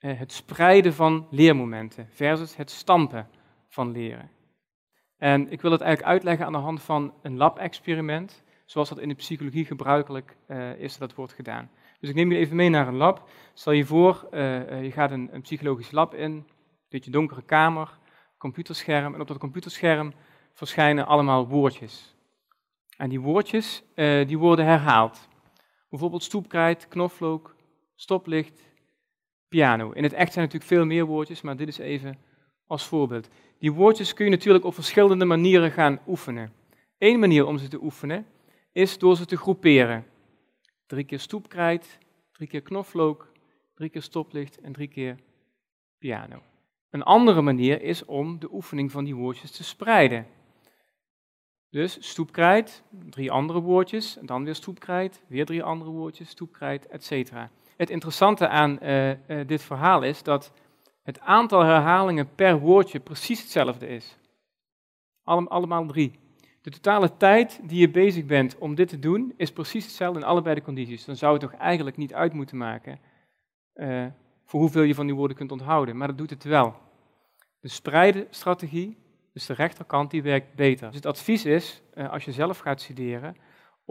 het 0.07 0.31
spreiden 0.31 0.93
van 0.93 1.27
leermomenten 1.29 2.07
versus 2.11 2.55
het 2.55 2.71
stampen 2.71 3.27
van 3.67 3.91
leren. 3.91 4.29
En 5.17 5.51
ik 5.51 5.61
wil 5.61 5.71
het 5.71 5.81
eigenlijk 5.81 6.13
uitleggen 6.13 6.45
aan 6.45 6.51
de 6.51 6.57
hand 6.57 6.81
van 6.81 7.13
een 7.21 7.37
lab-experiment, 7.37 8.43
zoals 8.65 8.89
dat 8.89 8.99
in 8.99 9.09
de 9.09 9.15
psychologie 9.15 9.65
gebruikelijk 9.65 10.35
uh, 10.47 10.79
is 10.79 10.97
dat 10.97 11.15
wordt 11.15 11.33
gedaan. 11.33 11.69
Dus 11.99 12.09
ik 12.09 12.15
neem 12.15 12.27
jullie 12.27 12.43
even 12.43 12.55
mee 12.55 12.69
naar 12.69 12.87
een 12.87 12.95
lab. 12.95 13.29
Stel 13.53 13.73
je 13.73 13.85
voor, 13.85 14.27
uh, 14.31 14.83
je 14.83 14.91
gaat 14.91 15.11
een, 15.11 15.41
psychologisch 15.41 15.91
lab 15.91 16.13
in, 16.13 16.31
een 16.31 16.45
beetje 16.89 17.11
donkere 17.11 17.41
kamer, 17.41 17.97
computerscherm, 18.37 19.13
en 19.13 19.21
op 19.21 19.27
dat 19.27 19.37
computerscherm 19.37 20.13
verschijnen 20.53 21.05
allemaal 21.05 21.47
woordjes. 21.47 22.15
En 22.97 23.09
die 23.09 23.21
woordjes 23.21 23.83
die 24.25 24.37
worden 24.37 24.65
herhaald. 24.65 25.27
Bijvoorbeeld 25.89 26.23
stoepkrijt, 26.23 26.87
knoflook, 26.87 27.55
stoplicht, 27.95 28.70
piano. 29.51 29.91
In 29.91 30.03
het 30.03 30.13
echt 30.13 30.33
zijn 30.33 30.45
natuurlijk 30.45 30.71
veel 30.71 30.85
meer 30.85 31.05
woordjes, 31.05 31.41
maar 31.41 31.57
dit 31.57 31.67
is 31.67 31.77
even 31.77 32.17
als 32.67 32.85
voorbeeld. 32.87 33.29
Die 33.59 33.71
woordjes 33.71 34.13
kun 34.13 34.25
je 34.25 34.31
natuurlijk 34.31 34.65
op 34.65 34.73
verschillende 34.73 35.25
manieren 35.25 35.71
gaan 35.71 35.99
oefenen. 36.07 36.53
Eén 36.97 37.19
manier 37.19 37.45
om 37.45 37.57
ze 37.57 37.67
te 37.67 37.83
oefenen 37.83 38.25
is 38.71 38.97
door 38.97 39.15
ze 39.15 39.25
te 39.25 39.37
groeperen. 39.37 40.05
Drie 40.85 41.03
keer 41.03 41.19
stoepkrijt, 41.19 41.97
drie 42.31 42.47
keer 42.47 42.61
knoflook, 42.61 43.31
drie 43.75 43.89
keer 43.89 44.01
stoplicht 44.01 44.61
en 44.61 44.73
drie 44.73 44.87
keer 44.87 45.15
piano. 45.97 46.41
Een 46.89 47.03
andere 47.03 47.41
manier 47.41 47.81
is 47.81 48.05
om 48.05 48.39
de 48.39 48.53
oefening 48.53 48.91
van 48.91 49.03
die 49.03 49.15
woordjes 49.15 49.51
te 49.51 49.63
spreiden. 49.63 50.27
Dus 51.69 51.97
stoepkrijt, 51.99 52.83
drie 53.09 53.31
andere 53.31 53.59
woordjes, 53.59 54.17
dan 54.21 54.43
weer 54.43 54.55
stoepkrijt, 54.55 55.21
weer 55.27 55.45
drie 55.45 55.63
andere 55.63 55.91
woordjes, 55.91 56.29
stoepkrijt, 56.29 56.87
etc. 56.87 57.31
Het 57.77 57.89
interessante 57.89 58.47
aan 58.47 58.77
uh, 58.81 59.09
uh, 59.09 59.15
dit 59.45 59.61
verhaal 59.61 60.01
is 60.01 60.23
dat 60.23 60.51
het 61.03 61.19
aantal 61.19 61.61
herhalingen 61.61 62.35
per 62.35 62.59
woordje 62.59 62.99
precies 62.99 63.41
hetzelfde 63.41 63.87
is. 63.87 64.17
Allem, 65.23 65.47
allemaal 65.47 65.85
drie. 65.85 66.19
De 66.61 66.69
totale 66.69 67.17
tijd 67.17 67.59
die 67.63 67.79
je 67.79 67.89
bezig 67.89 68.25
bent 68.25 68.57
om 68.57 68.75
dit 68.75 68.89
te 68.89 68.99
doen, 68.99 69.33
is 69.37 69.51
precies 69.51 69.85
hetzelfde 69.85 70.19
in 70.19 70.25
allebei 70.25 70.55
de 70.55 70.61
condities. 70.61 71.05
Dan 71.05 71.15
zou 71.15 71.33
het 71.33 71.41
toch 71.41 71.53
eigenlijk 71.53 71.97
niet 71.97 72.13
uit 72.13 72.33
moeten 72.33 72.57
maken 72.57 72.99
uh, 73.75 74.05
voor 74.45 74.59
hoeveel 74.59 74.81
je 74.81 74.95
van 74.95 75.05
die 75.05 75.15
woorden 75.15 75.37
kunt 75.37 75.51
onthouden, 75.51 75.97
maar 75.97 76.07
dat 76.07 76.17
doet 76.17 76.29
het 76.29 76.43
wel. 76.43 76.75
De 77.59 77.67
spreidenstrategie, 77.67 78.97
dus 79.33 79.45
de 79.45 79.53
rechterkant, 79.53 80.11
die 80.11 80.21
werkt 80.21 80.55
beter. 80.55 80.87
Dus 80.87 80.95
het 80.95 81.05
advies 81.05 81.45
is, 81.45 81.81
als 82.09 82.25
je 82.25 82.31
zelf 82.31 82.59
gaat 82.59 82.81
studeren, 82.81 83.35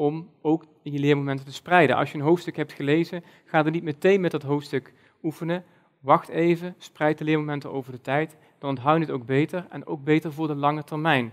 om 0.00 0.30
ook 0.40 0.64
je 0.82 0.98
leermomenten 0.98 1.46
te 1.46 1.52
spreiden. 1.52 1.96
Als 1.96 2.12
je 2.12 2.18
een 2.18 2.24
hoofdstuk 2.24 2.56
hebt 2.56 2.72
gelezen, 2.72 3.24
ga 3.44 3.64
er 3.64 3.70
niet 3.70 3.82
meteen 3.82 4.20
met 4.20 4.30
dat 4.30 4.42
hoofdstuk 4.42 4.92
oefenen. 5.22 5.64
Wacht 5.98 6.28
even, 6.28 6.74
spreid 6.78 7.18
de 7.18 7.24
leermomenten 7.24 7.72
over 7.72 7.92
de 7.92 8.00
tijd, 8.00 8.36
dan 8.58 8.70
onthoud 8.70 8.98
je 8.98 9.04
het 9.04 9.10
ook 9.10 9.26
beter 9.26 9.66
en 9.70 9.86
ook 9.86 10.04
beter 10.04 10.32
voor 10.32 10.46
de 10.46 10.54
lange 10.54 10.84
termijn. 10.84 11.32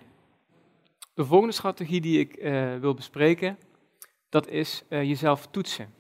De 1.14 1.26
volgende 1.26 1.54
strategie 1.54 2.02
die 2.02 2.20
ik 2.20 2.38
uh, 2.38 2.76
wil 2.76 2.94
bespreken, 2.94 3.58
dat 4.30 4.48
is 4.48 4.84
uh, 4.90 5.04
jezelf 5.04 5.48
toetsen. 5.48 5.94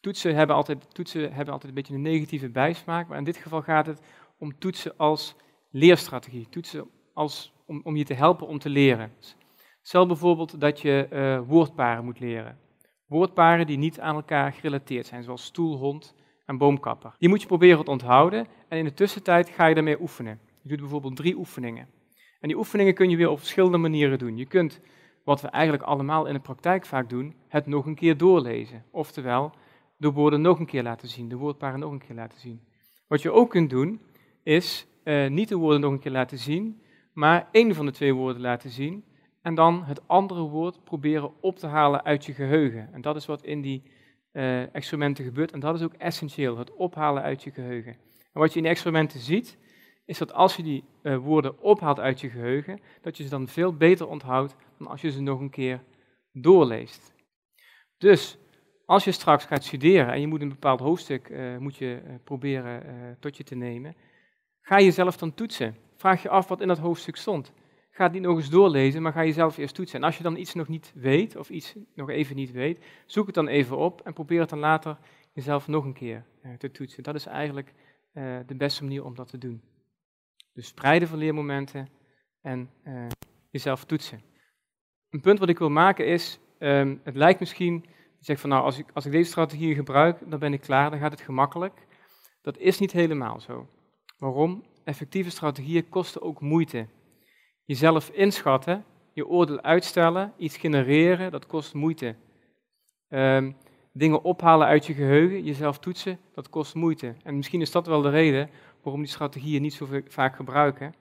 Toetsen 0.00 0.34
hebben, 0.34 0.56
altijd, 0.56 0.94
toetsen 0.94 1.32
hebben 1.32 1.52
altijd 1.52 1.68
een 1.68 1.78
beetje 1.78 1.94
een 1.94 2.02
negatieve 2.02 2.48
bijsmaak, 2.48 3.08
maar 3.08 3.18
in 3.18 3.24
dit 3.24 3.36
geval 3.36 3.62
gaat 3.62 3.86
het 3.86 4.00
om 4.38 4.58
toetsen 4.58 4.96
als 4.96 5.34
leerstrategie. 5.70 6.48
Toetsen 6.48 6.90
als, 7.14 7.52
om, 7.66 7.80
om 7.84 7.96
je 7.96 8.04
te 8.04 8.14
helpen 8.14 8.46
om 8.46 8.58
te 8.58 8.68
leren. 8.68 9.12
Stel 9.86 10.06
bijvoorbeeld 10.06 10.60
dat 10.60 10.80
je 10.80 11.08
uh, 11.12 11.40
woordparen 11.48 12.04
moet 12.04 12.20
leren. 12.20 12.58
Woordparen 13.06 13.66
die 13.66 13.78
niet 13.78 14.00
aan 14.00 14.14
elkaar 14.14 14.52
gerelateerd 14.52 15.06
zijn, 15.06 15.22
zoals 15.22 15.44
stoel, 15.44 15.76
hond 15.76 16.14
en 16.46 16.58
boomkapper. 16.58 17.14
Die 17.18 17.28
moet 17.28 17.40
je 17.40 17.46
proberen 17.46 17.84
te 17.84 17.90
onthouden 17.90 18.46
en 18.68 18.78
in 18.78 18.84
de 18.84 18.94
tussentijd 18.94 19.48
ga 19.48 19.66
je 19.66 19.74
daarmee 19.74 20.00
oefenen. 20.00 20.40
Je 20.62 20.68
doet 20.68 20.80
bijvoorbeeld 20.80 21.16
drie 21.16 21.36
oefeningen. 21.36 21.88
En 22.40 22.48
die 22.48 22.56
oefeningen 22.56 22.94
kun 22.94 23.10
je 23.10 23.16
weer 23.16 23.28
op 23.28 23.38
verschillende 23.38 23.78
manieren 23.78 24.18
doen. 24.18 24.36
Je 24.36 24.46
kunt, 24.46 24.80
wat 25.24 25.40
we 25.40 25.48
eigenlijk 25.48 25.82
allemaal 25.84 26.26
in 26.26 26.34
de 26.34 26.40
praktijk 26.40 26.86
vaak 26.86 27.08
doen, 27.08 27.34
het 27.48 27.66
nog 27.66 27.86
een 27.86 27.94
keer 27.94 28.16
doorlezen. 28.16 28.84
Oftewel, 28.90 29.52
de 29.96 30.12
woorden 30.12 30.40
nog 30.40 30.58
een 30.58 30.66
keer 30.66 30.82
laten 30.82 31.08
zien, 31.08 31.28
de 31.28 31.36
woordparen 31.36 31.80
nog 31.80 31.92
een 31.92 32.06
keer 32.06 32.16
laten 32.16 32.40
zien. 32.40 32.60
Wat 33.08 33.22
je 33.22 33.32
ook 33.32 33.50
kunt 33.50 33.70
doen, 33.70 34.00
is 34.42 34.86
uh, 35.04 35.28
niet 35.28 35.48
de 35.48 35.56
woorden 35.56 35.80
nog 35.80 35.92
een 35.92 35.98
keer 35.98 36.12
laten 36.12 36.38
zien, 36.38 36.80
maar 37.12 37.48
één 37.50 37.74
van 37.74 37.86
de 37.86 37.92
twee 37.92 38.14
woorden 38.14 38.42
laten 38.42 38.70
zien 38.70 39.04
en 39.44 39.54
dan 39.54 39.84
het 39.84 40.08
andere 40.08 40.40
woord 40.40 40.84
proberen 40.84 41.32
op 41.40 41.56
te 41.56 41.66
halen 41.66 42.04
uit 42.04 42.24
je 42.24 42.32
geheugen. 42.32 42.88
En 42.92 43.00
dat 43.00 43.16
is 43.16 43.26
wat 43.26 43.42
in 43.42 43.60
die 43.60 43.82
uh, 44.32 44.74
experimenten 44.74 45.24
gebeurt 45.24 45.52
en 45.52 45.60
dat 45.60 45.74
is 45.74 45.82
ook 45.82 45.92
essentieel, 45.92 46.58
het 46.58 46.74
ophalen 46.74 47.22
uit 47.22 47.42
je 47.42 47.50
geheugen. 47.50 47.92
En 48.32 48.40
wat 48.40 48.50
je 48.50 48.56
in 48.56 48.62
de 48.62 48.68
experimenten 48.68 49.20
ziet, 49.20 49.58
is 50.04 50.18
dat 50.18 50.32
als 50.32 50.56
je 50.56 50.62
die 50.62 50.84
uh, 51.02 51.16
woorden 51.16 51.60
ophaalt 51.60 52.00
uit 52.00 52.20
je 52.20 52.28
geheugen, 52.28 52.80
dat 53.02 53.16
je 53.16 53.22
ze 53.22 53.28
dan 53.28 53.48
veel 53.48 53.76
beter 53.76 54.08
onthoudt 54.08 54.56
dan 54.78 54.86
als 54.86 55.00
je 55.00 55.10
ze 55.10 55.20
nog 55.22 55.40
een 55.40 55.50
keer 55.50 55.82
doorleest. 56.32 57.14
Dus 57.98 58.38
als 58.86 59.04
je 59.04 59.12
straks 59.12 59.44
gaat 59.44 59.64
studeren 59.64 60.12
en 60.12 60.20
je 60.20 60.26
moet 60.26 60.40
een 60.40 60.48
bepaald 60.48 60.80
hoofdstuk 60.80 61.28
uh, 61.28 61.56
moet 61.58 61.76
je, 61.76 62.02
proberen 62.24 63.16
tot 63.20 63.36
je 63.36 63.44
te 63.44 63.54
nemen, 63.54 63.96
ga 64.60 64.80
jezelf 64.80 65.16
dan 65.16 65.34
toetsen. 65.34 65.76
Vraag 65.96 66.22
je 66.22 66.28
af 66.28 66.48
wat 66.48 66.60
in 66.60 66.68
dat 66.68 66.78
hoofdstuk 66.78 67.16
stond. 67.16 67.52
Ga 67.96 68.08
niet 68.08 68.22
nog 68.22 68.36
eens 68.36 68.50
doorlezen, 68.50 69.02
maar 69.02 69.12
ga 69.12 69.24
jezelf 69.24 69.56
eerst 69.56 69.74
toetsen. 69.74 69.98
En 69.98 70.04
als 70.04 70.16
je 70.16 70.22
dan 70.22 70.36
iets 70.36 70.54
nog 70.54 70.68
niet 70.68 70.92
weet, 70.94 71.36
of 71.36 71.50
iets 71.50 71.74
nog 71.94 72.10
even 72.10 72.36
niet 72.36 72.52
weet, 72.52 72.84
zoek 73.06 73.26
het 73.26 73.34
dan 73.34 73.48
even 73.48 73.76
op 73.76 74.00
en 74.00 74.12
probeer 74.12 74.40
het 74.40 74.50
dan 74.50 74.58
later 74.58 74.98
jezelf 75.32 75.68
nog 75.68 75.84
een 75.84 75.92
keer 75.92 76.24
te 76.58 76.70
toetsen. 76.70 77.02
Dat 77.02 77.14
is 77.14 77.26
eigenlijk 77.26 77.74
de 78.46 78.54
beste 78.56 78.82
manier 78.82 79.04
om 79.04 79.14
dat 79.14 79.28
te 79.28 79.38
doen. 79.38 79.62
Dus 80.52 80.66
spreiden 80.66 81.08
van 81.08 81.18
leermomenten 81.18 81.88
en 82.42 82.70
uh, 82.84 83.06
jezelf 83.50 83.84
toetsen. 83.84 84.22
Een 85.10 85.20
punt 85.20 85.38
wat 85.38 85.48
ik 85.48 85.58
wil 85.58 85.70
maken 85.70 86.06
is, 86.06 86.38
um, 86.58 87.00
het 87.04 87.16
lijkt 87.16 87.40
misschien, 87.40 87.84
je 88.18 88.24
zegt 88.24 88.40
van 88.40 88.50
nou, 88.50 88.62
als 88.62 88.78
ik, 88.78 88.86
als 88.92 89.06
ik 89.06 89.12
deze 89.12 89.30
strategie 89.30 89.74
gebruik, 89.74 90.30
dan 90.30 90.38
ben 90.38 90.52
ik 90.52 90.60
klaar, 90.60 90.90
dan 90.90 90.98
gaat 90.98 91.10
het 91.10 91.20
gemakkelijk. 91.20 91.86
Dat 92.42 92.58
is 92.58 92.78
niet 92.78 92.92
helemaal 92.92 93.40
zo. 93.40 93.68
Waarom? 94.18 94.64
Effectieve 94.84 95.30
strategieën 95.30 95.88
kosten 95.88 96.22
ook 96.22 96.40
moeite. 96.40 96.86
Jezelf 97.64 98.08
inschatten, 98.10 98.84
je 99.12 99.26
oordeel 99.26 99.60
uitstellen, 99.60 100.32
iets 100.36 100.56
genereren, 100.56 101.30
dat 101.30 101.46
kost 101.46 101.74
moeite. 101.74 102.16
Um, 103.08 103.56
dingen 103.92 104.22
ophalen 104.22 104.66
uit 104.66 104.86
je 104.86 104.94
geheugen, 104.94 105.44
jezelf 105.44 105.78
toetsen, 105.78 106.18
dat 106.34 106.48
kost 106.48 106.74
moeite. 106.74 107.14
En 107.22 107.36
misschien 107.36 107.60
is 107.60 107.70
dat 107.70 107.86
wel 107.86 108.02
de 108.02 108.10
reden 108.10 108.50
waarom 108.82 109.02
die 109.02 109.10
strategieën 109.10 109.62
niet 109.62 109.74
zo 109.74 109.88
vaak 110.08 110.36
gebruiken. 110.36 110.94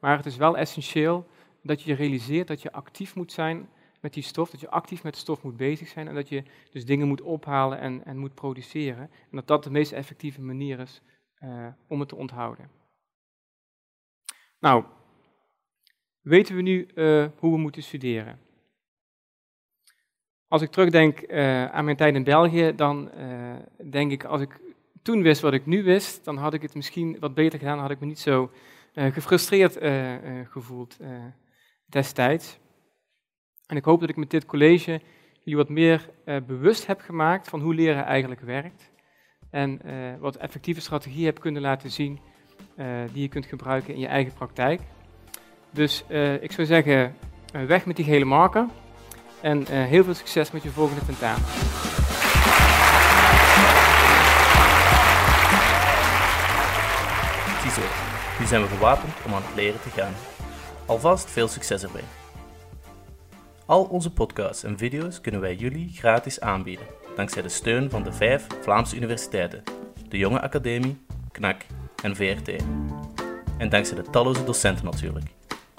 Maar 0.00 0.16
het 0.16 0.26
is 0.26 0.36
wel 0.36 0.56
essentieel 0.56 1.26
dat 1.62 1.82
je 1.82 1.94
realiseert 1.94 2.48
dat 2.48 2.62
je 2.62 2.72
actief 2.72 3.14
moet 3.14 3.32
zijn 3.32 3.68
met 4.00 4.14
die 4.14 4.22
stof, 4.22 4.50
dat 4.50 4.60
je 4.60 4.70
actief 4.70 5.02
met 5.02 5.14
de 5.14 5.20
stof 5.20 5.42
moet 5.42 5.56
bezig 5.56 5.88
zijn 5.88 6.08
en 6.08 6.14
dat 6.14 6.28
je 6.28 6.42
dus 6.70 6.86
dingen 6.86 7.08
moet 7.08 7.22
ophalen 7.22 7.78
en, 7.78 8.04
en 8.04 8.18
moet 8.18 8.34
produceren. 8.34 9.02
En 9.02 9.36
dat 9.36 9.46
dat 9.46 9.64
de 9.64 9.70
meest 9.70 9.92
effectieve 9.92 10.40
manier 10.40 10.78
is 10.78 11.02
uh, 11.38 11.66
om 11.88 12.00
het 12.00 12.08
te 12.08 12.16
onthouden. 12.16 12.70
Nou, 14.60 14.84
weten 16.20 16.56
we 16.56 16.62
nu 16.62 16.88
uh, 16.94 17.26
hoe 17.36 17.52
we 17.52 17.58
moeten 17.58 17.82
studeren? 17.82 18.38
Als 20.48 20.62
ik 20.62 20.70
terugdenk 20.70 21.20
uh, 21.20 21.64
aan 21.64 21.84
mijn 21.84 21.96
tijd 21.96 22.14
in 22.14 22.24
België, 22.24 22.72
dan 22.76 23.10
denk 23.90 24.12
ik, 24.12 24.24
als 24.24 24.40
ik 24.40 24.60
toen 25.02 25.22
wist 25.22 25.40
wat 25.40 25.52
ik 25.52 25.66
nu 25.66 25.82
wist, 25.82 26.24
dan 26.24 26.36
had 26.36 26.54
ik 26.54 26.62
het 26.62 26.74
misschien 26.74 27.16
wat 27.20 27.34
beter 27.34 27.58
gedaan, 27.58 27.78
had 27.78 27.90
ik 27.90 28.00
me 28.00 28.06
niet 28.06 28.18
zo 28.18 28.50
gefrustreerd 28.94 29.78
gevoeld 30.50 30.96
destijds. 31.86 32.58
En 33.66 33.76
ik 33.76 33.84
hoop 33.84 34.00
dat 34.00 34.08
ik 34.08 34.16
met 34.16 34.30
dit 34.30 34.46
college 34.46 35.00
jullie 35.42 35.56
wat 35.56 35.68
meer 35.68 36.10
bewust 36.46 36.86
heb 36.86 37.00
gemaakt 37.00 37.48
van 37.48 37.60
hoe 37.60 37.74
leren 37.74 38.04
eigenlijk 38.04 38.40
werkt. 38.40 38.90
En 39.50 39.80
wat 40.20 40.36
effectieve 40.36 40.80
strategieën 40.80 41.24
heb 41.26 41.40
kunnen 41.40 41.62
laten 41.62 41.90
zien 41.90 42.20
die 43.12 43.22
je 43.22 43.28
kunt 43.28 43.46
gebruiken 43.46 43.94
in 43.94 44.00
je 44.00 44.06
eigen 44.06 44.32
praktijk. 44.32 44.80
Dus 45.70 46.04
ik 46.40 46.52
zou 46.52 46.66
zeggen, 46.66 47.14
weg 47.66 47.86
met 47.86 47.96
die 47.96 48.04
gele 48.04 48.24
marker 48.24 48.66
en 49.40 49.66
heel 49.66 50.04
veel 50.04 50.14
succes 50.14 50.50
met 50.50 50.62
je 50.62 50.70
volgende 50.70 51.04
tentamen. 51.06 51.44
Ziezo, 57.62 57.82
nu 58.38 58.46
zijn 58.46 58.62
we 58.62 58.68
gewapend 58.68 59.12
om 59.26 59.34
aan 59.34 59.42
het 59.44 59.54
leren 59.54 59.80
te 59.80 59.90
gaan. 59.90 60.12
Alvast 60.86 61.30
veel 61.30 61.48
succes 61.48 61.82
erbij. 61.82 62.04
Al 63.66 63.84
onze 63.84 64.12
podcasts 64.12 64.64
en 64.64 64.78
video's 64.78 65.20
kunnen 65.20 65.40
wij 65.40 65.54
jullie 65.54 65.90
gratis 65.94 66.40
aanbieden, 66.40 66.86
dankzij 67.16 67.42
de 67.42 67.48
steun 67.48 67.90
van 67.90 68.02
de 68.02 68.12
vijf 68.12 68.46
Vlaamse 68.60 68.96
universiteiten, 68.96 69.62
de 70.08 70.18
Jonge 70.18 70.40
Academie, 70.40 71.04
KNAK 71.32 71.62
en 72.02 72.16
VRT. 72.16 72.50
En 73.58 73.68
dankzij 73.68 73.96
de 73.96 74.10
talloze 74.10 74.44
docenten 74.44 74.84
natuurlijk, 74.84 75.26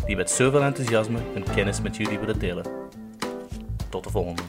die 0.05 0.15
met 0.15 0.31
zoveel 0.31 0.63
enthousiasme 0.63 1.19
hun 1.33 1.43
kennis 1.55 1.81
met 1.81 1.95
jullie 1.95 2.19
willen 2.19 2.39
delen. 2.39 2.65
Tot 3.89 4.03
de 4.03 4.09
volgende. 4.09 4.41